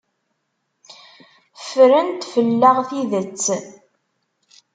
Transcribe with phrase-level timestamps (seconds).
[1.65, 3.45] Ffrent fell-aɣ tidet.